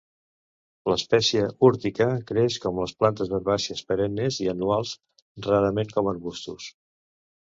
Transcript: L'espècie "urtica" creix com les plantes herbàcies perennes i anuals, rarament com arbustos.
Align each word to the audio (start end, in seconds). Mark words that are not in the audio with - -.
L'espècie 0.91 1.43
"urtica" 1.67 2.05
creix 2.31 2.55
com 2.63 2.79
les 2.83 2.95
plantes 3.03 3.35
herbàcies 3.37 3.85
perennes 3.91 4.39
i 4.45 4.49
anuals, 4.53 4.93
rarament 5.49 5.95
com 5.99 6.11
arbustos. 6.13 6.71